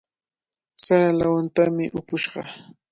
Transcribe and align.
Sara 0.83 1.09
lawatami 1.19 1.85
upush 1.99 2.27
kaa. 2.33 2.49